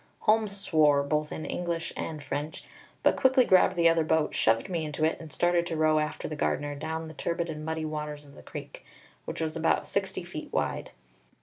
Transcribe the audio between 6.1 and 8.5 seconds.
the gardener down the turbid and muddy waters of the